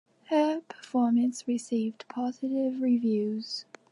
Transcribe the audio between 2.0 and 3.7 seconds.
positive reviews.